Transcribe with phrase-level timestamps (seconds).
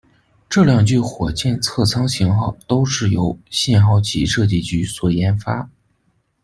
[0.49, 5.69] 这两具火箭策舱型号都是由信号旗设计局所研发。